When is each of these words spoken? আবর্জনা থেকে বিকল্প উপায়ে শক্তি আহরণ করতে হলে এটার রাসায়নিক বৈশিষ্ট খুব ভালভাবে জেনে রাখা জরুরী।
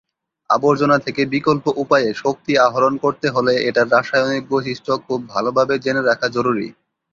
আবর্জনা 0.49 0.97
থেকে 1.05 1.21
বিকল্প 1.33 1.65
উপায়ে 1.83 2.09
শক্তি 2.23 2.53
আহরণ 2.67 2.93
করতে 3.03 3.27
হলে 3.29 3.53
এটার 3.69 3.87
রাসায়নিক 3.91 4.43
বৈশিষ্ট 4.51 4.87
খুব 5.05 5.19
ভালভাবে 5.33 5.75
জেনে 5.83 6.01
রাখা 6.03 6.27
জরুরী। 6.35 6.67